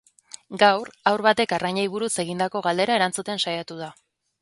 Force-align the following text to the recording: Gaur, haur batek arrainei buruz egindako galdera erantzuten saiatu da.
Gaur, 0.63 0.89
haur 1.11 1.23
batek 1.27 1.53
arrainei 1.59 1.85
buruz 1.99 2.11
egindako 2.25 2.65
galdera 2.71 2.99
erantzuten 3.01 3.47
saiatu 3.49 3.83
da. 3.85 3.97